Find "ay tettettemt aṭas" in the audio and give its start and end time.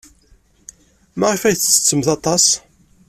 1.43-2.45